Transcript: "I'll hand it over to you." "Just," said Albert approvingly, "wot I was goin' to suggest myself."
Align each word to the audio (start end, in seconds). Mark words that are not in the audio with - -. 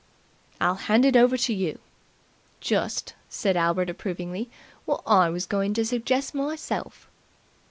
"I'll 0.59 0.89
hand 0.89 1.05
it 1.05 1.15
over 1.15 1.37
to 1.37 1.53
you." 1.53 1.77
"Just," 2.59 3.13
said 3.29 3.55
Albert 3.55 3.87
approvingly, 3.87 4.49
"wot 4.87 5.03
I 5.05 5.29
was 5.29 5.45
goin' 5.45 5.75
to 5.75 5.85
suggest 5.85 6.33
myself." 6.33 7.07